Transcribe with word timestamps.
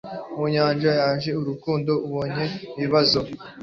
mu 0.35 0.45
nyanja 0.53 0.89
yuje 0.97 1.31
urukundo, 1.41 1.91
ubonye 2.07 2.45
ibibazo 2.77 3.19